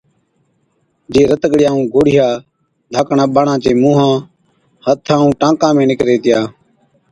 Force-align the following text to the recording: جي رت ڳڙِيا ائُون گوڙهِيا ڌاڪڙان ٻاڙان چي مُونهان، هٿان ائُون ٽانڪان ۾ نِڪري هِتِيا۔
جي 1.11 1.21
رت 1.29 1.43
ڳڙِيا 1.51 1.69
ائُون 1.71 1.81
گوڙهِيا 1.93 2.27
ڌاڪڙان 2.91 3.29
ٻاڙان 3.35 3.57
چي 3.63 3.71
مُونهان، 3.81 4.13
هٿان 4.85 5.19
ائُون 5.21 5.31
ٽانڪان 5.39 5.71
۾ 5.77 5.81
نِڪري 5.91 6.13
هِتِيا۔ 6.15 6.39